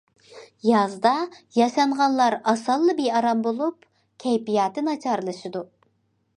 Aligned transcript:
يازدا 0.69 1.11
ياشانغانلار 1.59 2.37
ئاسانلا 2.51 2.97
بىئارام 3.01 3.43
بولۇپ 3.49 3.87
كەيپىياتى 4.25 4.87
ناچارلىشىدۇ. 4.91 5.67